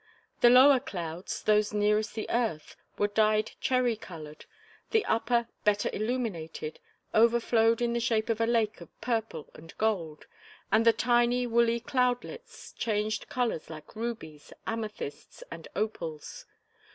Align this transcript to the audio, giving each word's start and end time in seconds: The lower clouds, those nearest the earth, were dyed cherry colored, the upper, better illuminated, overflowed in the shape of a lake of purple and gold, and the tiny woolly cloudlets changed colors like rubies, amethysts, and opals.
The 0.39 0.49
lower 0.49 0.79
clouds, 0.79 1.43
those 1.43 1.73
nearest 1.73 2.15
the 2.15 2.25
earth, 2.31 2.75
were 2.97 3.07
dyed 3.07 3.51
cherry 3.59 3.95
colored, 3.95 4.45
the 4.89 5.05
upper, 5.05 5.47
better 5.63 5.91
illuminated, 5.93 6.79
overflowed 7.13 7.83
in 7.83 7.93
the 7.93 7.99
shape 7.99 8.27
of 8.27 8.41
a 8.41 8.47
lake 8.47 8.81
of 8.81 8.89
purple 8.99 9.51
and 9.53 9.77
gold, 9.77 10.25
and 10.71 10.85
the 10.87 10.91
tiny 10.91 11.45
woolly 11.45 11.79
cloudlets 11.79 12.71
changed 12.75 13.29
colors 13.29 13.69
like 13.69 13.95
rubies, 13.95 14.51
amethysts, 14.65 15.43
and 15.51 15.67
opals. 15.75 16.47